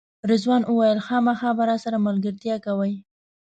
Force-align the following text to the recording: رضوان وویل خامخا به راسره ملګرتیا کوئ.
رضوان 0.29 0.61
وویل 0.65 0.99
خامخا 1.07 1.49
به 1.57 1.63
راسره 1.69 1.97
ملګرتیا 2.07 2.55
کوئ. 2.65 2.93